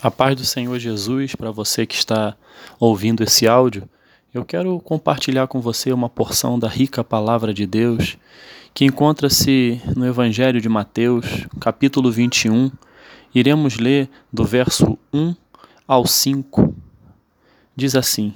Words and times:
A 0.00 0.12
paz 0.12 0.36
do 0.36 0.44
Senhor 0.44 0.78
Jesus 0.78 1.34
para 1.34 1.50
você 1.50 1.84
que 1.84 1.96
está 1.96 2.36
ouvindo 2.78 3.24
esse 3.24 3.48
áudio. 3.48 3.88
Eu 4.32 4.44
quero 4.44 4.78
compartilhar 4.78 5.48
com 5.48 5.60
você 5.60 5.92
uma 5.92 6.08
porção 6.08 6.56
da 6.56 6.68
rica 6.68 7.02
palavra 7.02 7.52
de 7.52 7.66
Deus 7.66 8.16
que 8.72 8.84
encontra-se 8.84 9.82
no 9.96 10.06
Evangelho 10.06 10.60
de 10.60 10.68
Mateus, 10.68 11.48
capítulo 11.58 12.12
21. 12.12 12.70
Iremos 13.34 13.78
ler 13.78 14.08
do 14.32 14.44
verso 14.44 14.96
1 15.12 15.34
ao 15.84 16.06
5. 16.06 16.72
Diz 17.74 17.96
assim: 17.96 18.32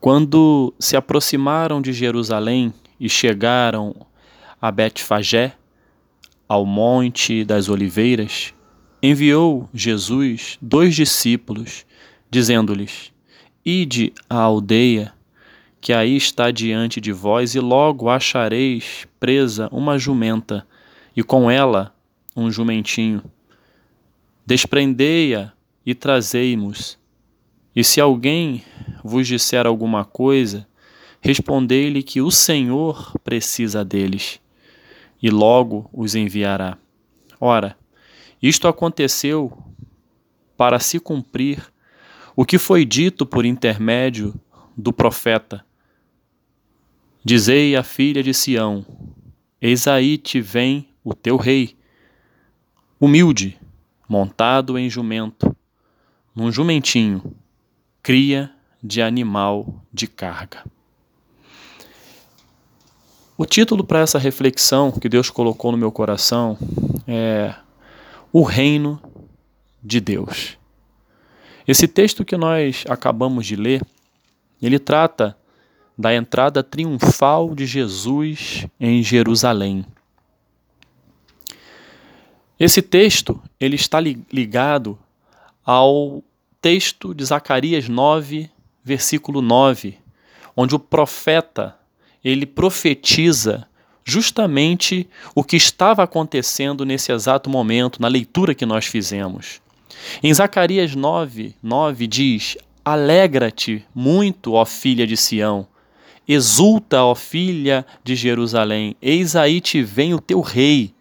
Quando 0.00 0.74
se 0.80 0.96
aproximaram 0.96 1.80
de 1.80 1.92
Jerusalém 1.92 2.74
e 2.98 3.08
chegaram 3.08 3.94
a 4.60 4.68
Betfagé, 4.72 5.54
ao 6.48 6.66
monte 6.66 7.44
das 7.44 7.68
oliveiras, 7.68 8.52
enviou 9.10 9.68
Jesus 9.72 10.58
dois 10.60 10.94
discípulos, 10.94 11.86
dizendo-lhes: 12.30 13.12
Ide 13.64 14.12
à 14.28 14.36
aldeia 14.36 15.12
que 15.80 15.92
aí 15.92 16.16
está 16.16 16.50
diante 16.50 17.00
de 17.00 17.12
vós, 17.12 17.54
e 17.54 17.60
logo 17.60 18.10
achareis 18.10 19.06
presa 19.20 19.68
uma 19.70 19.96
jumenta, 19.96 20.66
e 21.16 21.22
com 21.22 21.48
ela 21.48 21.94
um 22.36 22.50
jumentinho. 22.50 23.22
Desprendei-a 24.44 25.52
e 25.84 25.94
trazei-mos. 25.94 26.98
E 27.74 27.84
se 27.84 28.00
alguém 28.00 28.64
vos 29.04 29.28
disser 29.28 29.64
alguma 29.64 30.04
coisa, 30.04 30.66
respondei-lhe 31.20 32.02
que 32.02 32.20
o 32.20 32.32
Senhor 32.32 33.12
precisa 33.22 33.84
deles, 33.84 34.40
e 35.22 35.30
logo 35.30 35.88
os 35.92 36.16
enviará. 36.16 36.76
Ora, 37.40 37.76
isto 38.42 38.68
aconteceu 38.68 39.56
para 40.56 40.78
se 40.78 40.98
cumprir 40.98 41.62
o 42.34 42.44
que 42.44 42.58
foi 42.58 42.84
dito 42.84 43.24
por 43.24 43.44
intermédio 43.44 44.34
do 44.76 44.92
profeta. 44.92 45.64
Dizei 47.24 47.74
à 47.74 47.82
filha 47.82 48.22
de 48.22 48.32
Sião: 48.34 48.84
Eis 49.60 49.86
aí 49.86 50.18
te 50.18 50.40
vem 50.40 50.88
o 51.02 51.14
teu 51.14 51.36
rei, 51.36 51.76
humilde, 53.00 53.58
montado 54.08 54.78
em 54.78 54.88
jumento, 54.88 55.56
num 56.34 56.52
jumentinho, 56.52 57.34
cria 58.02 58.52
de 58.82 59.00
animal 59.00 59.82
de 59.92 60.06
carga. 60.06 60.64
O 63.38 63.44
título 63.44 63.84
para 63.84 64.00
essa 64.00 64.18
reflexão 64.18 64.90
que 64.90 65.08
Deus 65.08 65.28
colocou 65.28 65.70
no 65.72 65.78
meu 65.78 65.92
coração 65.92 66.56
é 67.06 67.54
o 68.38 68.42
reino 68.42 69.00
de 69.82 69.98
Deus. 69.98 70.58
Esse 71.66 71.88
texto 71.88 72.22
que 72.22 72.36
nós 72.36 72.84
acabamos 72.86 73.46
de 73.46 73.56
ler, 73.56 73.82
ele 74.60 74.78
trata 74.78 75.34
da 75.96 76.14
entrada 76.14 76.62
triunfal 76.62 77.54
de 77.54 77.64
Jesus 77.64 78.66
em 78.78 79.02
Jerusalém. 79.02 79.86
Esse 82.60 82.82
texto, 82.82 83.42
ele 83.58 83.76
está 83.76 84.00
ligado 84.00 84.98
ao 85.64 86.22
texto 86.60 87.14
de 87.14 87.24
Zacarias 87.24 87.88
9, 87.88 88.50
versículo 88.84 89.40
9, 89.40 89.96
onde 90.54 90.74
o 90.74 90.78
profeta, 90.78 91.74
ele 92.22 92.44
profetiza 92.44 93.66
justamente 94.06 95.08
o 95.34 95.42
que 95.42 95.56
estava 95.56 96.04
acontecendo 96.04 96.86
nesse 96.86 97.10
exato 97.10 97.50
momento, 97.50 98.00
na 98.00 98.06
leitura 98.06 98.54
que 98.54 98.64
nós 98.64 98.86
fizemos. 98.86 99.60
Em 100.22 100.32
Zacarias 100.32 100.94
9, 100.94 101.56
9 101.60 102.06
diz: 102.06 102.56
Alegra-te 102.84 103.84
muito, 103.92 104.52
ó 104.52 104.64
filha 104.64 105.06
de 105.06 105.16
Sião, 105.16 105.66
exulta, 106.26 107.02
ó 107.02 107.16
filha 107.16 107.84
de 108.04 108.14
Jerusalém, 108.14 108.94
eis 109.02 109.34
aí 109.34 109.60
te 109.60 109.82
vem 109.82 110.14
o 110.14 110.20
teu 110.20 110.40
rei, 110.40 110.94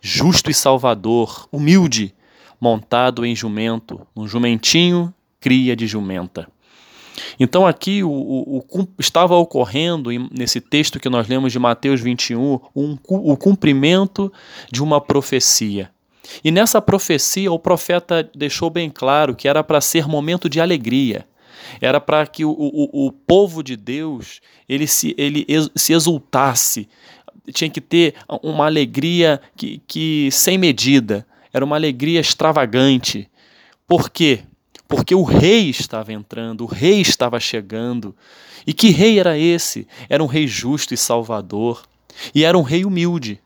justo 0.00 0.50
e 0.50 0.54
salvador, 0.54 1.46
humilde, 1.52 2.14
montado 2.58 3.26
em 3.26 3.36
jumento, 3.36 4.00
um 4.16 4.26
jumentinho, 4.26 5.12
cria 5.38 5.76
de 5.76 5.86
jumenta. 5.86 6.48
Então 7.38 7.66
aqui 7.66 8.02
o, 8.02 8.10
o, 8.10 8.58
o, 8.58 8.88
estava 8.98 9.36
ocorrendo, 9.36 10.10
nesse 10.30 10.60
texto 10.60 10.98
que 10.98 11.08
nós 11.08 11.28
lemos 11.28 11.52
de 11.52 11.58
Mateus 11.58 12.00
21, 12.00 12.60
um, 12.74 12.98
o 13.08 13.36
cumprimento 13.36 14.32
de 14.70 14.82
uma 14.82 15.00
profecia. 15.00 15.90
E 16.42 16.50
nessa 16.50 16.80
profecia 16.80 17.52
o 17.52 17.58
profeta 17.58 18.28
deixou 18.34 18.70
bem 18.70 18.90
claro 18.90 19.34
que 19.34 19.48
era 19.48 19.62
para 19.62 19.80
ser 19.80 20.06
momento 20.06 20.48
de 20.48 20.60
alegria. 20.60 21.26
Era 21.80 22.00
para 22.00 22.26
que 22.26 22.44
o, 22.44 22.50
o, 22.50 23.06
o 23.06 23.12
povo 23.12 23.62
de 23.62 23.76
Deus 23.76 24.40
ele 24.68 24.86
se, 24.86 25.14
ele 25.18 25.46
se 25.74 25.92
exultasse. 25.92 26.88
Tinha 27.52 27.70
que 27.70 27.80
ter 27.80 28.14
uma 28.42 28.66
alegria 28.66 29.40
que, 29.56 29.80
que 29.86 30.28
sem 30.32 30.58
medida. 30.58 31.26
Era 31.52 31.64
uma 31.64 31.76
alegria 31.76 32.20
extravagante. 32.20 33.28
Por 33.86 34.10
quê? 34.10 34.40
Porque 34.88 35.14
o 35.14 35.22
rei 35.22 35.68
estava 35.68 36.12
entrando, 36.12 36.62
o 36.62 36.66
rei 36.66 37.00
estava 37.00 37.40
chegando. 37.40 38.14
E 38.66 38.72
que 38.72 38.90
rei 38.90 39.18
era 39.18 39.38
esse? 39.38 39.86
Era 40.08 40.22
um 40.22 40.26
rei 40.26 40.46
justo 40.46 40.94
e 40.94 40.96
salvador. 40.96 41.82
E 42.34 42.44
era 42.44 42.56
um 42.56 42.62
rei 42.62 42.84
humilde, 42.84 43.40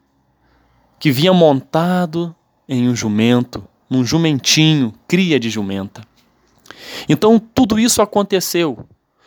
que 0.99 1.11
vinha 1.11 1.33
montado 1.33 2.35
em 2.69 2.89
um 2.89 2.95
jumento, 2.95 3.67
num 3.89 4.05
jumentinho, 4.05 4.95
cria 5.09 5.41
de 5.41 5.51
jumenta. 5.51 6.03
Então 7.09 7.39
tudo 7.39 7.81
isso 7.81 8.01
aconteceu, 8.01 8.87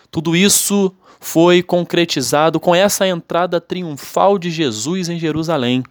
tudo 0.10 0.36
isso 0.36 0.96
foi 1.20 1.62
concretizado 1.62 2.60
com 2.60 2.74
essa 2.74 3.08
entrada 3.08 3.60
triunfal 3.60 4.38
de 4.38 4.50
Jesus 4.50 5.10
em 5.10 5.20
Jerusalém. 5.20 5.84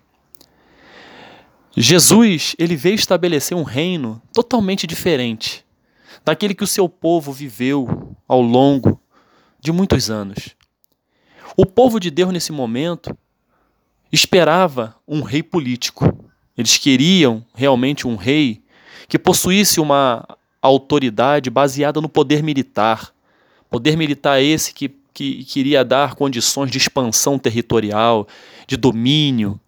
Jesus, 1.76 2.54
ele 2.58 2.76
veio 2.76 2.94
estabelecer 2.94 3.56
um 3.56 3.62
reino 3.62 4.20
totalmente 4.32 4.86
diferente 4.86 5.64
daquele 6.24 6.54
que 6.54 6.64
o 6.64 6.66
seu 6.66 6.88
povo 6.88 7.32
viveu 7.32 8.14
ao 8.26 8.40
longo 8.40 9.00
de 9.60 9.72
muitos 9.72 10.10
anos. 10.10 10.56
O 11.56 11.66
povo 11.66 12.00
de 12.00 12.10
Deus, 12.10 12.32
nesse 12.32 12.52
momento, 12.52 13.16
esperava 14.10 14.94
um 15.06 15.22
rei 15.22 15.42
político. 15.42 16.30
Eles 16.56 16.76
queriam 16.78 17.44
realmente 17.54 18.06
um 18.06 18.16
rei 18.16 18.62
que 19.08 19.18
possuísse 19.18 19.80
uma 19.80 20.26
autoridade 20.60 21.50
baseada 21.50 22.00
no 22.00 22.08
poder 22.08 22.42
militar. 22.42 23.12
Poder 23.70 23.96
militar 23.96 24.42
esse 24.42 24.72
que, 24.72 24.94
que 25.12 25.44
queria 25.44 25.84
dar 25.84 26.14
condições 26.14 26.70
de 26.70 26.78
expansão 26.78 27.38
territorial, 27.38 28.26
de 28.66 28.76
domínio. 28.76 29.60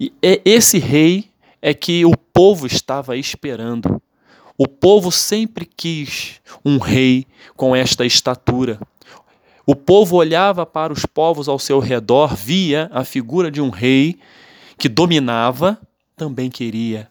E 0.00 0.12
é 0.22 0.40
esse 0.44 0.78
rei 0.78 1.30
é 1.60 1.74
que 1.74 2.04
o 2.04 2.16
povo 2.16 2.66
estava 2.66 3.16
esperando. 3.16 4.00
O 4.58 4.66
povo 4.66 5.12
sempre 5.12 5.64
quis 5.64 6.40
um 6.64 6.78
rei 6.78 7.24
com 7.56 7.76
esta 7.76 8.04
estatura. 8.04 8.80
O 9.64 9.76
povo 9.76 10.16
olhava 10.16 10.66
para 10.66 10.92
os 10.92 11.06
povos 11.06 11.48
ao 11.48 11.60
seu 11.60 11.78
redor, 11.78 12.34
via 12.34 12.90
a 12.92 13.04
figura 13.04 13.52
de 13.52 13.60
um 13.60 13.70
rei 13.70 14.18
que 14.76 14.88
dominava, 14.88 15.80
também 16.16 16.50
queria 16.50 17.08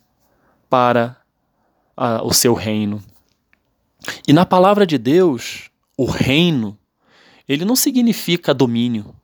para 0.69 1.15
a, 1.95 2.21
o 2.21 2.33
seu 2.33 2.53
reino. 2.53 3.01
E 4.27 4.33
na 4.33 4.45
palavra 4.45 4.85
de 4.85 4.97
Deus, 4.97 5.69
o 5.97 6.05
reino, 6.05 6.77
ele 7.47 7.63
não 7.63 7.77
significa 7.77 8.53
domínio. 8.53 9.15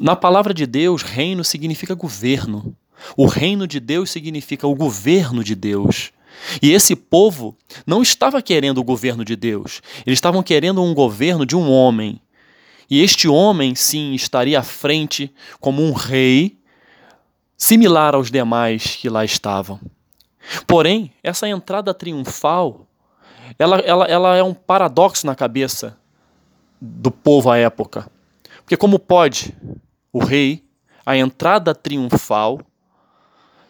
Na 0.00 0.16
palavra 0.16 0.54
de 0.54 0.66
Deus, 0.66 1.02
reino 1.02 1.44
significa 1.44 1.94
governo. 1.94 2.74
O 3.16 3.26
reino 3.26 3.66
de 3.66 3.78
Deus 3.78 4.10
significa 4.10 4.66
o 4.66 4.74
governo 4.74 5.44
de 5.44 5.54
Deus. 5.54 6.10
E 6.60 6.72
esse 6.72 6.96
povo 6.96 7.56
não 7.86 8.02
estava 8.02 8.42
querendo 8.42 8.78
o 8.78 8.84
governo 8.84 9.24
de 9.24 9.36
Deus, 9.36 9.80
eles 10.06 10.16
estavam 10.16 10.42
querendo 10.42 10.82
um 10.82 10.94
governo 10.94 11.46
de 11.46 11.56
um 11.56 11.70
homem. 11.70 12.20
E 12.90 13.00
este 13.00 13.26
homem, 13.26 13.74
sim, 13.74 14.12
estaria 14.12 14.58
à 14.58 14.62
frente 14.62 15.32
como 15.60 15.82
um 15.82 15.92
rei, 15.92 16.58
similar 17.56 18.14
aos 18.14 18.30
demais 18.30 18.96
que 18.96 19.08
lá 19.08 19.24
estavam. 19.24 19.80
Porém, 20.66 21.12
essa 21.22 21.48
entrada 21.48 21.94
triunfal, 21.94 22.86
ela, 23.58 23.78
ela, 23.78 24.04
ela 24.06 24.36
é 24.36 24.42
um 24.42 24.52
paradoxo 24.52 25.26
na 25.26 25.34
cabeça 25.34 25.96
do 26.80 27.10
povo 27.10 27.50
à 27.50 27.56
época. 27.56 28.10
Porque 28.58 28.76
como 28.76 28.98
pode 28.98 29.54
o 30.12 30.18
rei, 30.18 30.64
a 31.06 31.16
entrada 31.16 31.74
triunfal, 31.74 32.60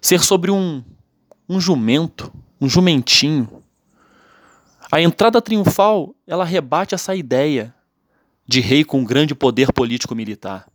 ser 0.01 0.23
sobre 0.23 0.51
um, 0.51 0.83
um 1.49 1.61
jumento, 1.61 2.33
um 2.63 2.69
jumentinho. 2.69 3.61
A 4.91 5.01
entrada 5.01 5.43
triunfal, 5.43 6.15
ela 6.25 6.45
rebate 6.45 6.95
essa 6.95 7.13
ideia 7.13 7.75
de 8.47 8.61
rei 8.61 8.85
com 8.85 9.03
grande 9.03 9.35
poder 9.35 9.73
político 9.73 10.15
militar. 10.15 10.69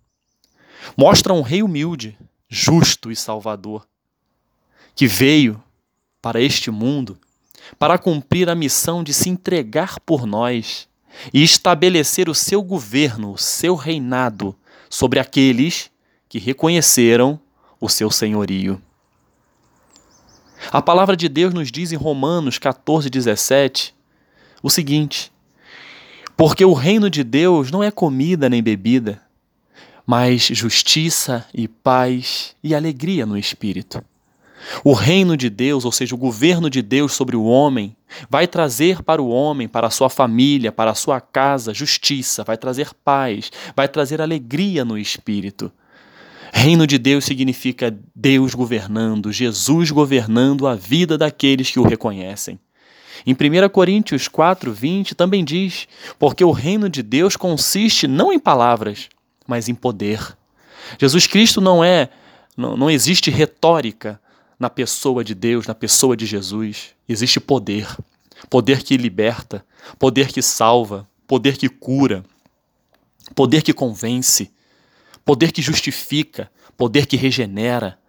Mostra 0.98 1.34
um 1.34 1.42
rei 1.42 1.63
humilde, 1.63 2.18
justo 2.50 3.10
e 3.10 3.16
salvador, 3.16 3.88
que 4.94 5.07
veio 5.07 5.63
para 6.22 6.42
este 6.42 6.69
mundo 6.69 7.18
para 7.80 7.98
cumprir 7.98 8.50
a 8.50 8.56
missão 8.56 9.01
de 9.01 9.13
se 9.13 9.30
entregar 9.30 9.98
por 10.01 10.25
nós 10.25 10.90
e 11.33 11.42
estabelecer 11.42 12.28
o 12.28 12.36
seu 12.36 12.62
governo, 12.62 13.31
o 13.31 13.38
seu 13.38 13.75
reinado 13.75 14.54
sobre 14.90 15.19
aqueles 15.19 15.90
que 16.28 16.38
reconheceram 16.38 17.40
o 17.80 17.88
seu 17.88 18.12
senhorio. 18.12 18.81
A 20.72 20.81
palavra 20.81 21.16
de 21.16 21.30
Deus 21.30 21.54
nos 21.54 21.72
diz 21.72 21.92
em 21.94 21.96
Romanos 21.96 22.58
14, 22.58 23.10
17 23.10 23.96
o 24.62 24.69
seguinte: 24.69 25.31
Porque 26.36 26.66
o 26.66 26.74
reino 26.74 27.10
de 27.10 27.24
Deus 27.24 27.72
não 27.72 27.84
é 27.84 27.90
comida 27.90 28.50
nem 28.50 28.62
bebida, 28.62 29.22
mas 30.06 30.42
justiça 30.42 31.46
e 31.54 31.68
paz 31.68 32.56
e 32.64 32.75
alegria 32.75 33.25
no 33.25 33.38
espírito. 33.38 34.04
O 34.84 34.92
reino 34.92 35.38
de 35.38 35.50
Deus, 35.50 35.86
ou 35.86 35.92
seja, 35.92 36.16
o 36.16 36.18
governo 36.18 36.69
de 36.69 36.81
Deus 36.81 37.14
sobre 37.14 37.36
o 37.36 37.46
homem, 37.46 37.96
vai 38.30 38.48
trazer 38.48 39.04
para 39.04 39.22
o 39.22 39.30
homem, 39.30 39.68
para 39.68 39.88
a 39.88 39.92
sua 39.92 40.10
família, 40.10 40.72
para 40.72 40.92
a 40.92 40.96
sua 40.96 41.22
casa, 41.22 41.74
justiça, 41.74 42.44
vai 42.44 42.58
trazer 42.58 42.94
paz, 43.06 43.52
vai 43.75 43.88
trazer 43.88 44.19
alegria 44.19 44.84
no 44.84 44.98
espírito. 44.98 45.72
Reino 46.53 46.88
de 46.88 46.97
Deus 46.97 47.25
significa 47.25 47.97
Deus 48.15 48.53
governando, 48.53 49.31
Jesus 49.31 49.91
governando 49.91 50.67
a 50.67 50.75
vida 50.75 51.17
daqueles 51.17 51.69
que 51.69 51.79
o 51.79 51.88
reconhecem. 51.88 52.59
Em 53.25 53.33
1 53.33 53.69
Coríntios 53.69 54.27
4, 54.27 54.71
20 54.71 55.15
também 55.15 55.44
diz: 55.44 55.88
Porque 56.19 56.44
o 56.44 56.51
reino 56.51 56.89
de 56.89 57.01
Deus 57.01 57.35
consiste 57.35 58.07
não 58.07 58.31
em 58.31 58.39
palavras, 58.39 59.09
mas 59.47 59.67
em 59.67 59.75
poder. 59.75 60.38
Jesus 60.99 61.27
Cristo 61.27 61.59
não 61.59 61.83
é, 61.83 62.09
não, 62.55 62.77
não 62.77 62.89
existe 62.89 63.29
retórica 63.29 64.19
na 64.59 64.69
pessoa 64.69 65.23
de 65.23 65.35
Deus, 65.35 65.67
na 65.67 65.75
pessoa 65.75 66.15
de 66.15 66.25
Jesus. 66.25 66.89
Existe 67.07 67.39
poder. 67.39 67.88
Poder 68.49 68.83
que 68.83 68.95
liberta, 68.97 69.65
poder 69.97 70.27
que 70.27 70.41
salva, 70.41 71.07
poder 71.25 71.57
que 71.57 71.67
cura, 71.67 72.23
poder 73.35 73.63
que 73.63 73.73
convence, 73.73 74.51
poder 75.27 75.51
que 75.51 75.62
justifica, 75.62 76.50
poder 76.77 77.06
que 77.06 77.18
regenera, 77.18 78.00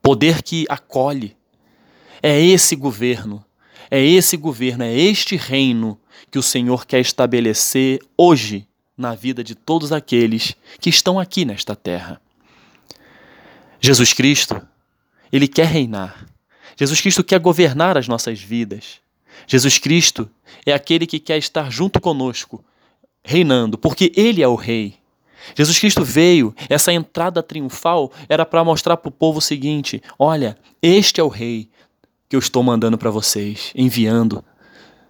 poder 0.00 0.40
que 0.40 0.64
acolhe. 0.68 1.36
É 2.22 2.40
esse 2.40 2.76
governo, 2.76 3.44
é 3.90 4.00
esse 4.00 4.36
governo, 4.36 4.84
é 4.84 4.96
este 4.96 5.34
reino 5.34 5.98
que 6.30 6.38
o 6.38 6.42
Senhor 6.42 6.86
quer 6.86 7.00
estabelecer 7.00 7.98
hoje 8.16 8.68
na 8.96 9.16
vida 9.16 9.42
de 9.42 9.56
todos 9.56 9.90
aqueles 9.90 10.54
que 10.80 10.88
estão 10.88 11.18
aqui 11.18 11.44
nesta 11.44 11.74
terra. 11.74 12.20
Jesus 13.80 14.12
Cristo, 14.12 14.62
ele 15.32 15.48
quer 15.48 15.66
reinar. 15.66 16.24
Jesus 16.76 17.00
Cristo 17.00 17.24
quer 17.24 17.40
governar 17.40 17.98
as 17.98 18.06
nossas 18.06 18.40
vidas. 18.40 19.00
Jesus 19.44 19.76
Cristo 19.76 20.30
é 20.64 20.72
aquele 20.72 21.04
que 21.04 21.18
quer 21.18 21.38
estar 21.38 21.68
junto 21.68 22.00
conosco, 22.00 22.64
reinando, 23.24 23.76
porque 23.76 24.12
ele 24.14 24.40
é 24.40 24.46
o 24.46 24.54
rei. 24.54 24.97
Jesus 25.54 25.78
Cristo 25.78 26.04
veio, 26.04 26.54
essa 26.68 26.92
entrada 26.92 27.42
triunfal 27.42 28.12
era 28.28 28.44
para 28.44 28.64
mostrar 28.64 28.96
para 28.96 29.08
o 29.08 29.12
povo 29.12 29.38
o 29.38 29.42
seguinte: 29.42 30.02
olha, 30.18 30.56
este 30.82 31.20
é 31.20 31.24
o 31.24 31.28
Rei 31.28 31.68
que 32.28 32.36
eu 32.36 32.40
estou 32.40 32.62
mandando 32.62 32.98
para 32.98 33.10
vocês, 33.10 33.72
enviando. 33.74 34.44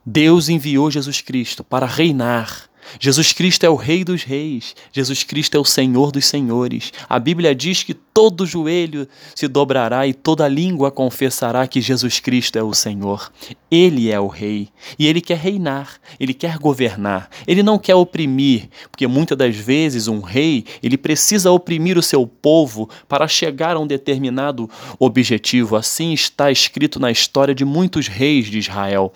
Deus 0.06 0.48
enviou 0.48 0.90
Jesus 0.90 1.20
Cristo 1.20 1.64
para 1.64 1.84
reinar 1.84 2.67
Jesus 2.98 3.32
Cristo 3.32 3.64
é 3.64 3.70
o 3.70 3.76
Rei 3.76 4.04
dos 4.04 4.22
Reis, 4.22 4.74
Jesus 4.92 5.22
Cristo 5.22 5.56
é 5.56 5.60
o 5.60 5.64
Senhor 5.64 6.10
dos 6.10 6.26
Senhores. 6.26 6.92
A 7.08 7.18
Bíblia 7.18 7.54
diz 7.54 7.82
que 7.82 7.94
todo 7.94 8.46
joelho 8.46 9.06
se 9.34 9.46
dobrará 9.46 10.06
e 10.06 10.14
toda 10.14 10.48
língua 10.48 10.90
confessará 10.90 11.66
que 11.66 11.80
Jesus 11.80 12.20
Cristo 12.20 12.58
é 12.58 12.62
o 12.62 12.74
Senhor. 12.74 13.30
Ele 13.70 14.10
é 14.10 14.18
o 14.18 14.26
Rei 14.26 14.68
e 14.98 15.06
ele 15.06 15.20
quer 15.20 15.38
reinar, 15.38 16.00
ele 16.18 16.34
quer 16.34 16.58
governar. 16.58 17.30
Ele 17.46 17.62
não 17.62 17.78
quer 17.78 17.94
oprimir, 17.94 18.68
porque 18.90 19.06
muitas 19.06 19.36
das 19.36 19.56
vezes 19.56 20.08
um 20.08 20.20
rei 20.20 20.64
ele 20.82 20.96
precisa 20.96 21.50
oprimir 21.50 21.98
o 21.98 22.02
seu 22.02 22.26
povo 22.26 22.88
para 23.08 23.28
chegar 23.28 23.76
a 23.76 23.80
um 23.80 23.86
determinado 23.86 24.68
objetivo. 24.98 25.76
Assim 25.76 26.12
está 26.12 26.50
escrito 26.50 26.98
na 26.98 27.10
história 27.10 27.54
de 27.54 27.64
muitos 27.64 28.08
reis 28.08 28.46
de 28.46 28.58
Israel. 28.58 29.12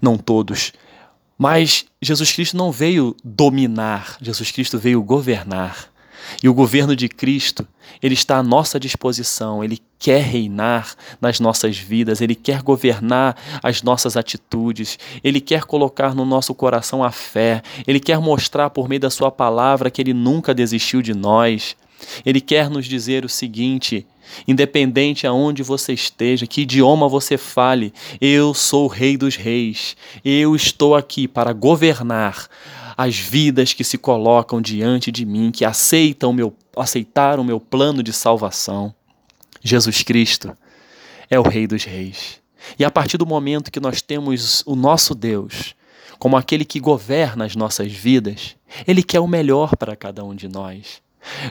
Não 0.00 0.16
todos, 0.16 0.72
mas 1.40 1.86
Jesus 2.02 2.30
Cristo 2.32 2.54
não 2.54 2.70
veio 2.70 3.16
dominar, 3.24 4.18
Jesus 4.20 4.50
Cristo 4.50 4.78
veio 4.78 5.02
governar. 5.02 5.88
E 6.42 6.48
o 6.50 6.52
governo 6.52 6.94
de 6.94 7.08
Cristo, 7.08 7.66
ele 8.02 8.12
está 8.12 8.36
à 8.36 8.42
nossa 8.42 8.78
disposição, 8.78 9.64
ele 9.64 9.78
quer 9.98 10.22
reinar 10.22 10.94
nas 11.18 11.40
nossas 11.40 11.78
vidas, 11.78 12.20
ele 12.20 12.34
quer 12.34 12.60
governar 12.60 13.34
as 13.62 13.82
nossas 13.82 14.18
atitudes, 14.18 14.98
ele 15.24 15.40
quer 15.40 15.64
colocar 15.64 16.14
no 16.14 16.26
nosso 16.26 16.54
coração 16.54 17.02
a 17.02 17.10
fé, 17.10 17.62
ele 17.86 18.00
quer 18.00 18.18
mostrar 18.18 18.68
por 18.68 18.86
meio 18.86 19.00
da 19.00 19.08
sua 19.08 19.30
palavra 19.30 19.90
que 19.90 20.02
ele 20.02 20.12
nunca 20.12 20.52
desistiu 20.52 21.00
de 21.00 21.14
nós. 21.14 21.74
Ele 22.24 22.40
quer 22.40 22.70
nos 22.70 22.86
dizer 22.86 23.24
o 23.24 23.28
seguinte: 23.28 24.06
Independente 24.46 25.26
aonde 25.26 25.62
você 25.62 25.92
esteja, 25.92 26.46
que 26.46 26.62
idioma 26.62 27.08
você 27.08 27.36
fale, 27.36 27.92
eu 28.20 28.54
sou 28.54 28.84
o 28.84 28.88
Rei 28.88 29.16
dos 29.16 29.36
Reis. 29.36 29.96
Eu 30.24 30.54
estou 30.54 30.94
aqui 30.94 31.26
para 31.26 31.52
governar 31.52 32.48
as 32.96 33.16
vidas 33.16 33.72
que 33.72 33.84
se 33.84 33.96
colocam 33.96 34.60
diante 34.60 35.10
de 35.10 35.24
mim, 35.24 35.50
que 35.50 35.64
aceitam 35.64 36.32
meu, 36.32 36.54
aceitaram 36.76 37.42
o 37.42 37.46
meu 37.46 37.58
plano 37.58 38.02
de 38.02 38.12
salvação. 38.12 38.94
Jesus 39.62 40.02
Cristo 40.02 40.56
é 41.28 41.38
o 41.38 41.42
Rei 41.42 41.66
dos 41.66 41.84
Reis. 41.84 42.40
E 42.78 42.84
a 42.84 42.90
partir 42.90 43.16
do 43.16 43.26
momento 43.26 43.70
que 43.70 43.80
nós 43.80 44.02
temos 44.02 44.62
o 44.66 44.76
nosso 44.76 45.14
Deus 45.14 45.74
como 46.20 46.36
aquele 46.36 46.66
que 46.66 46.78
governa 46.78 47.46
as 47.46 47.56
nossas 47.56 47.90
vidas, 47.90 48.54
Ele 48.86 49.02
quer 49.02 49.20
o 49.20 49.26
melhor 49.26 49.74
para 49.74 49.96
cada 49.96 50.22
um 50.22 50.34
de 50.34 50.46
nós. 50.48 51.00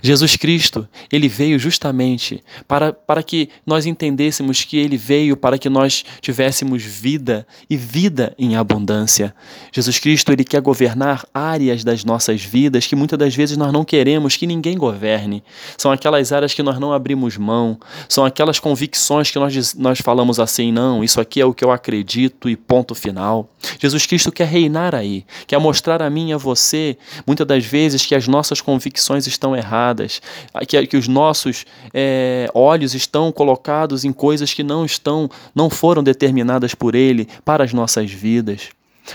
Jesus 0.01 0.35
Cristo, 0.35 0.87
ele 1.11 1.27
veio 1.27 1.59
justamente 1.59 2.43
para, 2.67 2.91
para 2.91 3.23
que 3.23 3.49
nós 3.65 3.85
entendêssemos 3.85 4.63
que 4.63 4.77
ele 4.77 4.97
veio 4.97 5.37
para 5.37 5.57
que 5.57 5.69
nós 5.69 6.03
tivéssemos 6.21 6.83
vida 6.83 7.45
e 7.69 7.77
vida 7.77 8.33
em 8.37 8.55
abundância. 8.55 9.33
Jesus 9.71 9.99
Cristo, 9.99 10.31
ele 10.31 10.43
quer 10.43 10.61
governar 10.61 11.25
áreas 11.33 11.83
das 11.83 12.03
nossas 12.03 12.41
vidas 12.41 12.87
que 12.87 12.95
muitas 12.95 13.19
das 13.19 13.35
vezes 13.35 13.57
nós 13.57 13.71
não 13.71 13.83
queremos 13.83 14.35
que 14.35 14.47
ninguém 14.47 14.77
governe. 14.77 15.43
São 15.77 15.91
aquelas 15.91 16.31
áreas 16.31 16.53
que 16.53 16.63
nós 16.63 16.79
não 16.79 16.93
abrimos 16.93 17.37
mão, 17.37 17.79
são 18.07 18.25
aquelas 18.25 18.59
convicções 18.59 19.31
que 19.31 19.39
nós, 19.39 19.75
nós 19.75 19.99
falamos 19.99 20.39
assim: 20.39 20.71
não, 20.71 21.03
isso 21.03 21.21
aqui 21.21 21.39
é 21.41 21.45
o 21.45 21.53
que 21.53 21.63
eu 21.63 21.71
acredito 21.71 22.49
e 22.49 22.55
ponto 22.55 22.95
final. 22.95 23.49
Jesus 23.79 24.05
Cristo 24.05 24.31
quer 24.31 24.47
reinar 24.47 24.95
aí, 24.95 25.25
quer 25.45 25.59
mostrar 25.59 26.01
a 26.01 26.09
mim 26.09 26.29
e 26.29 26.33
a 26.33 26.37
você, 26.37 26.97
muitas 27.25 27.45
das 27.45 27.65
vezes, 27.65 28.05
que 28.05 28.15
as 28.15 28.27
nossas 28.27 28.61
convicções 28.61 29.27
estão 29.27 29.55
erradas, 29.59 30.21
que, 30.67 30.87
que 30.87 30.97
os 30.97 31.07
nossos 31.07 31.65
é, 31.93 32.49
olhos 32.53 32.93
estão 32.95 33.31
colocados 33.31 34.03
em 34.03 34.11
coisas 34.11 34.53
que 34.53 34.63
não 34.63 34.85
estão, 34.85 35.29
não 35.53 35.69
foram 35.69 36.03
determinadas 36.03 36.73
por 36.73 36.95
Ele 36.95 37.27
para 37.45 37.63
as 37.63 37.73
nossas 37.73 38.11
vidas. 38.11 38.69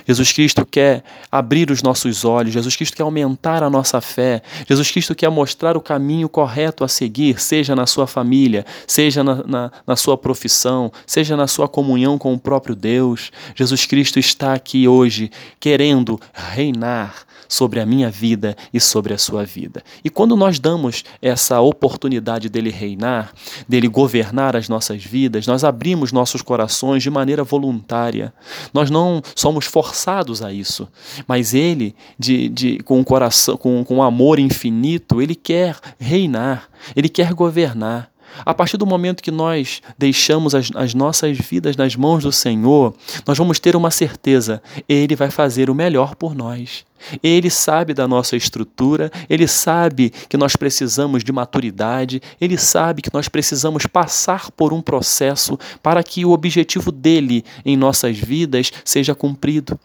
Jesus 0.07 0.33
Cristo 0.33 0.67
quer 0.67 1.05
abrir 1.31 1.71
os 1.71 1.83
nossos 1.83 2.25
olhos, 2.25 2.53
Jesus 2.53 2.75
Cristo 2.75 2.97
quer 2.97 3.03
aumentar 3.03 3.63
a 3.63 3.71
nossa 3.71 4.01
fé, 4.01 4.43
Jesus 4.69 4.91
Cristo 4.91 5.15
quer 5.15 5.31
mostrar 5.31 5.77
o 5.77 5.81
caminho 5.81 6.29
correto 6.29 6.83
a 6.83 6.89
seguir, 6.89 7.41
seja 7.41 7.77
na 7.77 7.87
sua 7.87 8.07
família, 8.07 8.65
seja 8.87 9.23
na, 9.23 9.37
na, 9.47 9.73
na, 9.87 9.97
sua 9.97 10.17
profissão, 10.19 10.91
seja 11.07 11.37
na 11.37 11.47
sua 11.47 11.69
comunhão 11.69 12.19
com 12.19 12.33
o 12.35 12.39
próprio 12.39 12.75
Deus. 12.75 13.31
Jesus 13.55 13.87
Cristo 13.87 14.19
está 14.19 14.55
aqui 14.55 14.89
hoje 14.89 15.31
querendo 15.61 16.21
reinar 16.33 17.25
sobre 17.49 17.81
a 17.81 17.87
minha 17.87 18.11
vida 18.11 18.57
e 18.73 18.81
sobre 18.81 19.13
a 19.15 19.19
sua 19.19 19.45
vida. 19.45 19.83
E 20.05 20.11
quando 20.11 20.37
nós 20.37 20.59
damos 20.59 21.05
essa 21.21 21.61
oportunidade 21.61 22.49
dele 22.49 22.71
reinar, 22.71 23.33
dele 23.69 23.89
governar 23.89 24.57
as 24.57 24.69
nossas 24.69 25.05
vidas, 25.05 25.47
nós 25.47 25.65
abrimos 25.65 26.13
nossos 26.13 26.43
corações 26.43 27.03
de 27.03 27.11
maneira 27.11 27.45
voluntária. 27.45 28.33
Nós 28.73 28.91
não 28.91 29.23
somos 29.35 29.67
forçados 29.67 30.43
a 30.43 30.53
isso, 30.53 30.89
mas 31.27 31.55
ele, 31.55 31.95
de, 32.19 32.49
de, 32.49 32.79
com 32.85 32.99
um 32.99 33.05
coração, 33.05 33.57
com, 33.57 33.85
com 33.85 34.03
amor 34.03 34.39
infinito, 34.39 35.21
ele 35.21 35.35
quer 35.35 35.79
reinar, 35.99 36.69
ele 36.95 37.09
quer 37.09 37.33
governar. 37.33 38.14
A 38.45 38.55
partir 38.55 38.77
do 38.77 38.87
momento 38.87 39.23
que 39.23 39.31
nós 39.31 39.83
deixamos 39.99 40.55
as, 40.55 40.71
as, 40.75 40.95
nossas 40.95 41.39
vidas 41.39 41.77
nas 41.77 41.95
mãos 41.95 42.25
do 42.25 42.33
Senhor, 42.33 42.95
nós 43.27 43.37
vamos 43.37 43.59
ter 43.59 43.77
uma 43.77 43.91
certeza: 43.91 44.63
Ele 44.89 45.15
vai 45.15 45.31
fazer 45.31 45.69
o 45.69 45.75
melhor 45.75 46.15
por 46.15 46.35
nós. 46.35 46.85
Ele 47.23 47.51
sabe 47.51 47.93
da 47.93 48.09
nossa 48.09 48.35
estrutura, 48.35 49.11
ele 49.29 49.47
sabe 49.47 50.11
que 50.29 50.39
nós 50.39 50.57
precisamos 50.57 51.23
de 51.23 51.33
maturidade, 51.33 52.23
ele 52.41 52.57
sabe 52.57 53.03
que 53.03 53.13
nós 53.13 53.29
precisamos 53.29 53.85
passar 53.85 54.51
por 54.51 54.73
um 54.73 54.81
processo 54.81 55.59
para 55.83 56.03
que 56.03 56.25
o 56.25 56.31
objetivo 56.31 56.91
dele 56.91 57.45
em 57.65 57.77
nossas 57.77 58.17
vidas 58.19 58.73
seja 58.85 59.15
cumprido. 59.15 59.79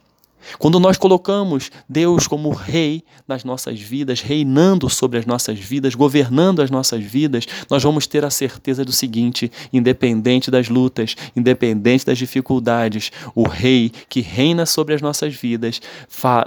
Quando 0.58 0.80
nós 0.80 0.98
colocamos 0.98 1.70
Deus 1.88 2.28
como 2.28 2.50
rei 2.50 3.04
nas 3.28 3.44
nossas 3.44 3.80
vidas, 3.80 4.22
reinando 4.22 4.90
sobre 4.90 5.20
as 5.20 5.26
nossas 5.26 5.60
vidas, 5.60 5.96
governando 5.96 6.62
as 6.62 6.72
nossas 6.72 7.04
vidas, 7.04 7.46
nós 7.70 7.84
vamos 7.84 8.08
ter 8.08 8.26
a 8.26 8.30
certeza 8.30 8.84
do 8.84 8.92
seguinte: 8.92 9.52
independente 9.72 10.50
das 10.50 10.70
lutas, 10.70 11.16
independente 11.36 12.06
das 12.06 12.18
dificuldades, 12.18 13.12
o 13.36 13.48
rei 13.48 13.92
que 14.08 14.22
reina 14.22 14.66
sobre 14.66 14.96
as 14.96 15.02
nossas 15.02 15.36
vidas 15.36 15.82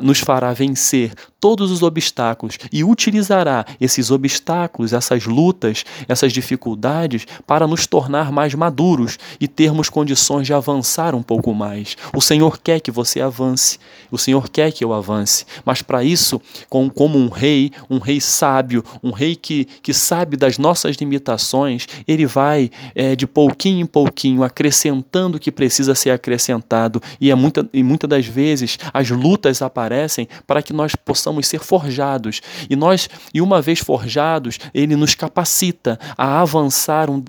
nos 0.01 0.19
fará 0.21 0.53
vencer 0.53 1.13
todos 1.43 1.73
os 1.73 1.83
obstáculos 1.83 2.57
e 2.73 2.85
utilizará 2.85 3.67
esses 3.81 4.13
obstáculos, 4.13 4.93
essas 4.93 5.27
lutas, 5.27 5.85
essas 6.07 6.33
dificuldades 6.33 7.27
para 7.45 7.67
nos 7.67 7.85
tornar 7.85 8.31
mais 8.31 8.55
maduros 8.55 9.19
e 9.41 9.49
termos 9.49 9.89
condições 9.89 10.47
de 10.47 10.55
avançar 10.55 11.17
um 11.17 11.23
pouco 11.23 11.53
mais. 11.53 11.97
O 12.15 12.21
Senhor 12.21 12.61
quer 12.61 12.79
que 12.79 12.93
você 12.93 13.21
avance. 13.21 13.81
O 14.09 14.17
Senhor 14.17 14.49
quer 14.49 14.71
que 14.71 14.85
eu 14.85 14.93
avance, 14.93 15.45
mas 15.65 15.83
para 15.83 16.05
isso, 16.05 16.41
com, 16.69 16.89
como 16.89 17.19
um 17.19 17.29
rei, 17.29 17.73
um 17.91 17.99
rei 17.99 18.21
sábio, 18.21 18.85
um 19.03 19.11
rei 19.11 19.35
que, 19.35 19.65
que 19.83 19.93
sabe 19.93 20.37
das 20.37 20.59
nossas 20.59 20.95
limitações, 20.97 21.89
ele 22.07 22.25
vai 22.25 22.71
é, 22.95 23.17
de 23.17 23.27
pouquinho 23.27 23.81
em 23.81 23.87
pouquinho 23.87 24.45
acrescentando 24.45 25.39
o 25.39 25.41
que 25.41 25.51
precisa 25.51 25.95
ser 25.95 26.11
acrescentado, 26.11 27.03
e, 27.21 27.31
é 27.31 27.35
muita, 27.35 27.69
e 27.73 27.83
muitas 27.83 28.09
das 28.09 28.27
vezes 28.27 28.79
as 28.93 29.11
lutas 29.11 29.61
aparecem 29.61 30.29
para 30.47 30.63
que 30.63 30.73
nós 30.73 30.95
possamos 31.33 31.47
ser 31.47 31.61
forjados, 31.61 32.43
e 32.69 32.77
nós, 32.77 33.09
e 33.33 33.41
uma 33.41 33.63
vez 33.63 33.79
forjados, 33.79 34.59
ele 34.75 34.95
nos 34.95 35.15
capacita 35.15 35.99
a 36.17 36.41
avançar, 36.41 37.09
um, 37.11 37.25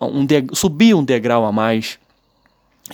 um 0.00 0.26
subir 0.54 0.94
um 0.94 1.02
degrau 1.04 1.44
a 1.44 1.52
mais. 1.52 1.98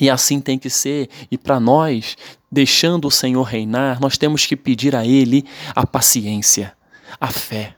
E 0.00 0.09
assim 0.09 0.40
tem 0.40 0.59
que 0.59 0.71
ser. 0.71 1.11
E 1.31 1.37
para 1.37 1.61
nós, 1.61 2.16
deixando 2.50 3.09
o 3.09 3.11
Senhor 3.11 3.42
reinar, 3.42 4.00
nós 4.00 4.16
temos 4.16 4.47
que 4.47 4.57
pedir 4.57 4.97
a 4.97 5.04
Ele 5.04 5.45
a 5.75 5.87
paciência, 5.87 6.73
a 7.21 7.26
fé. 7.26 7.75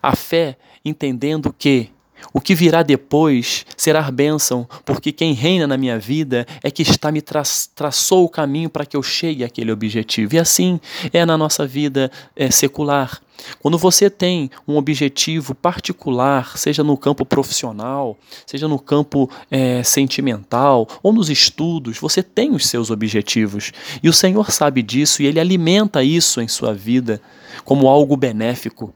A 0.00 0.14
fé 0.14 0.56
entendendo 0.84 1.52
que 1.56 1.90
o 2.32 2.40
que 2.40 2.54
virá 2.54 2.82
depois 2.82 3.64
será 3.76 4.10
bênção, 4.10 4.68
porque 4.84 5.12
quem 5.12 5.32
reina 5.32 5.66
na 5.66 5.76
minha 5.76 5.98
vida 5.98 6.46
é 6.62 6.70
que 6.70 6.82
está 6.82 7.10
me 7.10 7.22
tra 7.22 7.42
traçou 7.74 8.24
o 8.24 8.28
caminho 8.28 8.68
para 8.68 8.84
que 8.84 8.96
eu 8.96 9.02
chegue 9.02 9.44
àquele 9.44 9.72
objetivo. 9.72 10.34
E 10.34 10.38
assim 10.38 10.80
é 11.12 11.24
na 11.24 11.38
nossa 11.38 11.66
vida 11.66 12.10
é, 12.36 12.50
secular. 12.50 13.20
Quando 13.60 13.78
você 13.78 14.10
tem 14.10 14.50
um 14.66 14.76
objetivo 14.76 15.54
particular, 15.54 16.58
seja 16.58 16.82
no 16.82 16.96
campo 16.96 17.24
profissional, 17.24 18.18
seja 18.44 18.66
no 18.66 18.78
campo 18.78 19.30
é, 19.50 19.82
sentimental 19.82 20.88
ou 21.02 21.12
nos 21.12 21.30
estudos, 21.30 21.98
você 21.98 22.22
tem 22.22 22.50
os 22.52 22.66
seus 22.66 22.90
objetivos. 22.90 23.72
E 24.02 24.08
o 24.08 24.12
Senhor 24.12 24.50
sabe 24.50 24.82
disso 24.82 25.22
e 25.22 25.26
Ele 25.26 25.38
alimenta 25.38 26.02
isso 26.02 26.40
em 26.40 26.48
sua 26.48 26.74
vida 26.74 27.20
como 27.64 27.88
algo 27.88 28.16
benéfico. 28.16 28.92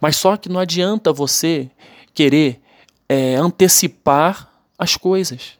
Mas 0.00 0.16
só 0.16 0.36
que 0.36 0.48
não 0.48 0.60
adianta 0.60 1.12
você 1.12 1.70
querer 2.18 2.60
é, 3.08 3.36
antecipar 3.36 4.52
as 4.76 4.96
coisas. 4.96 5.52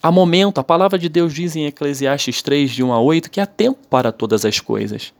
Há 0.00 0.12
momento, 0.12 0.60
a 0.60 0.64
palavra 0.64 0.96
de 0.96 1.08
Deus 1.08 1.34
diz 1.34 1.56
em 1.56 1.66
Eclesiastes 1.66 2.40
3, 2.40 2.70
de 2.70 2.84
1 2.84 2.92
a 2.92 3.00
8, 3.00 3.28
que 3.28 3.40
há 3.40 3.46
tempo 3.46 3.80
para 3.90 4.12
todas 4.12 4.44
as 4.44 4.60
coisas. 4.60 5.12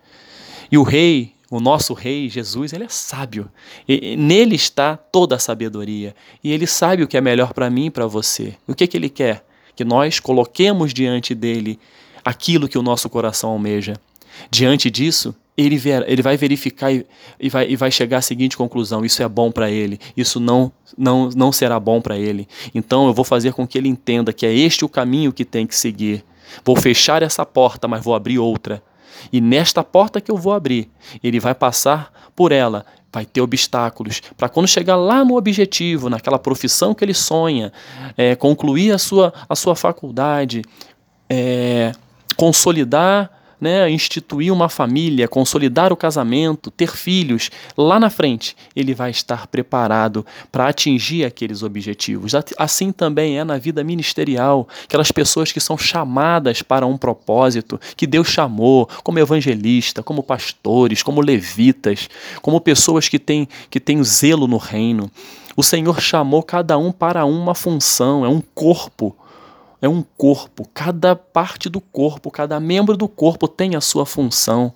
E 0.70 0.78
o 0.78 0.84
rei, 0.84 1.32
o 1.50 1.58
nosso 1.58 1.94
rei, 1.94 2.28
Jesus, 2.28 2.72
ele 2.72 2.84
é 2.84 2.88
sábio. 2.88 3.50
E, 3.88 4.14
nele 4.16 4.54
está 4.54 4.96
toda 4.96 5.34
a 5.34 5.38
sabedoria. 5.40 6.14
E 6.44 6.52
ele 6.52 6.68
sabe 6.68 7.02
o 7.02 7.08
que 7.08 7.16
é 7.16 7.20
melhor 7.20 7.52
para 7.52 7.68
mim 7.68 7.86
e 7.86 7.90
para 7.90 8.06
você. 8.06 8.54
O 8.68 8.72
que, 8.72 8.86
que 8.86 8.96
ele 8.96 9.08
quer? 9.08 9.44
Que 9.74 9.84
nós 9.84 10.20
coloquemos 10.20 10.94
diante 10.94 11.34
dele 11.34 11.76
aquilo 12.24 12.68
que 12.68 12.78
o 12.78 12.82
nosso 12.82 13.10
coração 13.10 13.50
almeja. 13.50 13.94
Diante 14.50 14.90
disso, 14.90 15.34
ele, 15.56 15.76
ver, 15.76 16.04
ele 16.08 16.22
vai 16.22 16.36
verificar 16.36 16.92
e, 16.92 17.06
e, 17.38 17.48
vai, 17.48 17.68
e 17.68 17.76
vai 17.76 17.90
chegar 17.90 18.18
à 18.18 18.22
seguinte 18.22 18.56
conclusão: 18.56 19.04
isso 19.04 19.22
é 19.22 19.28
bom 19.28 19.50
para 19.50 19.70
ele, 19.70 19.98
isso 20.16 20.40
não, 20.40 20.72
não, 20.96 21.28
não 21.30 21.52
será 21.52 21.78
bom 21.78 22.00
para 22.00 22.16
ele. 22.16 22.48
Então 22.74 23.06
eu 23.06 23.14
vou 23.14 23.24
fazer 23.24 23.52
com 23.52 23.66
que 23.66 23.78
ele 23.78 23.88
entenda 23.88 24.32
que 24.32 24.46
é 24.46 24.52
este 24.52 24.84
o 24.84 24.88
caminho 24.88 25.32
que 25.32 25.44
tem 25.44 25.66
que 25.66 25.76
seguir. 25.76 26.24
Vou 26.64 26.76
fechar 26.76 27.22
essa 27.22 27.46
porta, 27.46 27.88
mas 27.88 28.04
vou 28.04 28.14
abrir 28.14 28.38
outra. 28.38 28.82
E 29.32 29.40
nesta 29.40 29.84
porta 29.84 30.20
que 30.20 30.30
eu 30.30 30.36
vou 30.36 30.52
abrir, 30.52 30.90
ele 31.22 31.38
vai 31.38 31.54
passar 31.54 32.12
por 32.34 32.50
ela, 32.50 32.84
vai 33.12 33.24
ter 33.24 33.40
obstáculos, 33.40 34.20
para 34.36 34.48
quando 34.48 34.66
chegar 34.66 34.96
lá 34.96 35.24
no 35.24 35.36
objetivo, 35.36 36.08
naquela 36.08 36.38
profissão 36.38 36.94
que 36.94 37.04
ele 37.04 37.14
sonha, 37.14 37.72
é, 38.16 38.34
concluir 38.34 38.90
a 38.92 38.98
sua, 38.98 39.32
a 39.48 39.54
sua 39.54 39.76
faculdade, 39.76 40.62
é, 41.28 41.92
consolidar 42.36 43.30
né, 43.62 43.88
instituir 43.88 44.52
uma 44.52 44.68
família, 44.68 45.28
consolidar 45.28 45.92
o 45.92 45.96
casamento, 45.96 46.68
ter 46.68 46.96
filhos, 46.96 47.48
lá 47.78 48.00
na 48.00 48.10
frente 48.10 48.56
ele 48.74 48.92
vai 48.92 49.12
estar 49.12 49.46
preparado 49.46 50.26
para 50.50 50.66
atingir 50.66 51.24
aqueles 51.24 51.62
objetivos. 51.62 52.32
Assim 52.58 52.90
também 52.90 53.38
é 53.38 53.44
na 53.44 53.58
vida 53.58 53.84
ministerial, 53.84 54.66
aquelas 54.82 55.12
pessoas 55.12 55.52
que 55.52 55.60
são 55.60 55.78
chamadas 55.78 56.60
para 56.60 56.84
um 56.84 56.98
propósito, 56.98 57.80
que 57.96 58.04
Deus 58.04 58.26
chamou, 58.26 58.88
como 59.04 59.20
evangelista, 59.20 60.02
como 60.02 60.24
pastores, 60.24 61.00
como 61.00 61.20
levitas, 61.20 62.08
como 62.40 62.60
pessoas 62.60 63.08
que 63.08 63.18
têm, 63.18 63.48
que 63.70 63.78
têm 63.78 64.02
zelo 64.02 64.48
no 64.48 64.56
reino. 64.56 65.08
O 65.56 65.62
Senhor 65.62 66.00
chamou 66.00 66.42
cada 66.42 66.76
um 66.76 66.90
para 66.90 67.24
uma 67.24 67.54
função, 67.54 68.24
é 68.24 68.28
um 68.28 68.40
corpo 68.40 69.14
é 69.82 69.88
um 69.88 70.02
corpo, 70.16 70.66
cada 70.72 71.16
parte 71.16 71.68
do 71.68 71.80
corpo, 71.80 72.30
cada 72.30 72.60
membro 72.60 72.96
do 72.96 73.08
corpo 73.08 73.48
tem 73.48 73.74
a 73.74 73.80
sua 73.80 74.06
função. 74.06 74.72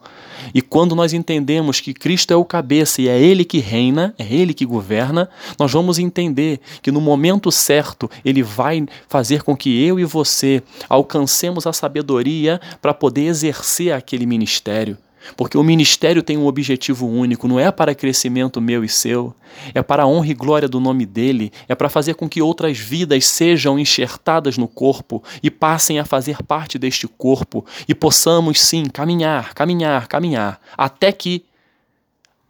E 0.53 0.61
quando 0.61 0.97
nós 0.97 1.13
entendemos 1.13 1.81
que 1.81 1.95
Cristo 1.95 2.33
é 2.33 2.37
o 2.37 2.45
cabeça 2.45 3.01
e 3.01 3.09
é 3.09 3.17
Ele 3.17 3.45
que 3.45 3.61
reina, 3.61 4.13
é 4.19 4.27
Ele 4.27 4.53
que 4.53 4.67
governa, 4.67 5.31
nós 5.57 5.73
vamos 5.73 6.01
entender 6.01 6.61
que 6.83 6.91
no 6.91 7.01
momento 7.01 7.53
certo 7.53 8.11
Ele 8.25 8.43
vai 8.43 8.85
fazer 9.09 9.45
com 9.45 9.57
que 9.57 9.81
eu 9.85 10.01
e 10.01 10.05
você 10.05 10.61
alcancemos 10.89 11.69
a 11.69 11.73
sabedoria 11.73 12.61
para 12.83 12.93
poder 12.93 13.27
exercer 13.27 13.93
aquele 13.93 14.27
ministério. 14.27 14.99
Porque 15.37 15.57
o 15.57 15.65
ministério 15.65 16.23
tem 16.23 16.37
um 16.37 16.47
objetivo 16.47 17.07
único, 17.07 17.49
não 17.49 17.59
é 17.59 17.71
para 17.71 17.95
crescimento 17.95 18.61
meu 18.61 18.85
e 18.85 18.89
seu, 18.89 19.35
é 19.75 19.83
para 19.83 20.03
a 20.03 20.07
honra 20.07 20.29
e 20.29 20.35
glória 20.35 20.69
do 20.69 20.79
nome 20.79 21.07
dele, 21.07 21.53
é 21.69 21.75
para 21.75 21.89
fazer 21.89 22.15
com 22.15 22.29
que 22.29 22.43
outras 22.43 22.79
vidas 22.79 23.27
sejam 23.27 23.79
enxertadas 23.79 24.59
no 24.59 24.69
corpo 24.69 25.23
e 25.43 25.51
passem 25.51 25.99
a 25.99 26.05
fazer 26.05 26.43
parte 26.43 26.79
deste 26.79 27.09
corpo 27.09 27.65
e 27.89 27.95
possamos 27.95 28.61
sim 28.61 28.85
caminhar, 28.85 29.55
caminhar, 29.55 30.07
caminhar, 30.07 30.61
até 30.77 31.11
que 31.11 31.45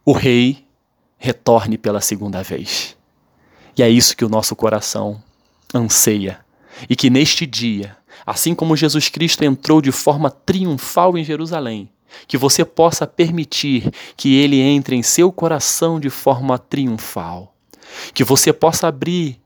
o 0.05 0.11
Rei 0.11 0.65
retorne 1.17 1.77
pela 1.77 2.01
segunda 2.01 2.43
vez. 2.43 2.95
E 3.77 3.83
é 3.83 3.89
isso 3.89 4.15
que 4.15 4.25
o 4.25 4.29
nosso 4.29 4.55
coração 4.55 5.21
anseia. 5.73 6.39
E 6.89 6.95
que 6.95 7.09
neste 7.09 7.45
dia, 7.45 7.97
assim 8.25 8.55
como 8.55 8.75
Jesus 8.75 9.09
Cristo 9.09 9.43
entrou 9.43 9.81
de 9.81 9.91
forma 9.91 10.29
triunfal 10.29 11.17
em 11.17 11.23
Jerusalém, 11.23 11.89
que 12.27 12.37
você 12.37 12.63
possa 12.65 13.05
permitir 13.07 13.91
que 14.15 14.35
ele 14.35 14.59
entre 14.59 14.95
em 14.95 15.03
seu 15.03 15.31
coração 15.31 15.99
de 15.99 16.09
forma 16.09 16.57
triunfal, 16.57 17.53
que 18.13 18.23
você 18.23 18.51
possa 18.51 18.87
abrir 18.87 19.39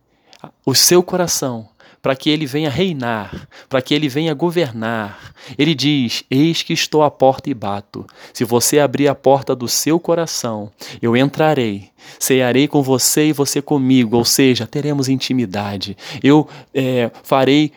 o 0.66 0.74
seu 0.74 1.04
coração 1.04 1.70
para 2.02 2.16
que 2.16 2.30
ele 2.30 2.46
venha 2.46 2.70
reinar, 2.70 3.48
para 3.70 3.82
que 3.82 3.94
ele 3.94 4.10
venha 4.10 4.34
governar. 4.34 5.34
Ele 5.58 5.76
diz: 5.76 6.24
Eis 6.30 6.64
que 6.64 6.74
estou 6.74 7.04
à 7.04 7.12
porta 7.12 7.50
e 7.50 7.54
bato. 7.54 8.06
Se 8.34 8.44
você 8.44 8.80
abrir 8.80 9.08
a 9.08 9.16
porta 9.16 9.56
do 9.56 9.68
seu 9.68 10.00
coração, 10.00 10.72
eu 11.02 11.16
entrarei, 11.16 11.90
cearei 12.20 12.68
com 12.68 12.82
você 12.82 13.28
e 13.28 13.34
você 13.34 13.62
comigo, 13.62 14.18
ou 14.18 14.26
seja, 14.26 14.66
teremos 14.66 15.08
intimidade. 15.08 15.96
Eu 16.24 16.48
é, 16.74 17.12
farei 17.24 17.72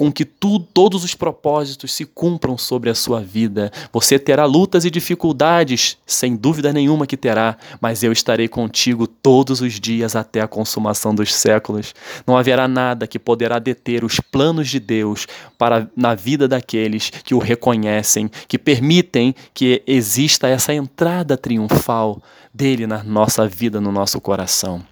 com 0.00 0.10
que 0.10 0.24
tu, 0.24 0.58
todos 0.58 1.04
os 1.04 1.14
propósitos 1.14 1.92
se 1.92 2.06
cumpram 2.06 2.56
sobre 2.56 2.88
a 2.88 2.94
sua 2.94 3.20
vida. 3.20 3.70
Você 3.92 4.18
terá 4.18 4.46
lutas 4.46 4.86
e 4.86 4.90
dificuldades, 4.90 5.98
sem 6.06 6.34
dúvida 6.34 6.72
nenhuma 6.72 7.06
que 7.06 7.18
terá, 7.18 7.58
mas 7.82 8.02
eu 8.02 8.10
estarei 8.10 8.48
contigo 8.48 9.06
todos 9.06 9.60
os 9.60 9.78
dias 9.78 10.16
até 10.16 10.40
a 10.40 10.48
consumação 10.48 11.14
dos 11.14 11.34
séculos. 11.34 11.94
Não 12.26 12.34
haverá 12.34 12.66
nada 12.66 13.06
que 13.06 13.18
poderá 13.18 13.58
deter 13.58 14.02
os 14.02 14.18
planos 14.20 14.70
de 14.70 14.80
Deus 14.80 15.26
para 15.58 15.86
na 15.94 16.14
vida 16.14 16.48
daqueles 16.48 17.10
que 17.10 17.34
o 17.34 17.38
reconhecem, 17.38 18.30
que 18.48 18.56
permitem 18.56 19.34
que 19.52 19.82
exista 19.86 20.48
essa 20.48 20.72
entrada 20.72 21.36
triunfal 21.36 22.22
dele 22.54 22.86
na 22.86 23.04
nossa 23.04 23.46
vida, 23.46 23.82
no 23.82 23.92
nosso 23.92 24.18
coração. 24.18 24.82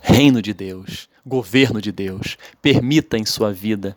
Reino 0.00 0.40
de 0.40 0.54
Deus, 0.54 1.08
governo 1.26 1.82
de 1.82 1.90
Deus, 1.90 2.36
permita 2.62 3.18
em 3.18 3.24
sua 3.24 3.52
vida 3.52 3.96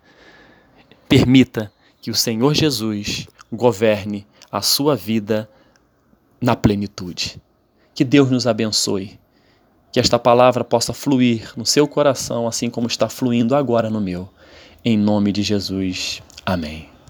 Permita 1.07 1.71
que 2.01 2.11
o 2.11 2.15
Senhor 2.15 2.53
Jesus 2.53 3.27
governe 3.51 4.25
a 4.51 4.61
sua 4.61 4.95
vida 4.95 5.49
na 6.41 6.55
plenitude. 6.55 7.41
Que 7.93 8.03
Deus 8.03 8.29
nos 8.29 8.45
abençoe. 8.47 9.19
Que 9.91 9.99
esta 9.99 10.19
palavra 10.19 10.63
possa 10.63 10.93
fluir 10.93 11.53
no 11.55 11.65
seu 11.65 11.87
coração, 11.87 12.47
assim 12.47 12.69
como 12.69 12.87
está 12.87 13.07
fluindo 13.07 13.55
agora 13.55 13.89
no 13.89 14.01
meu. 14.01 14.29
Em 14.83 14.97
nome 14.97 15.31
de 15.31 15.41
Jesus. 15.41 16.21
Amém. 16.45 16.94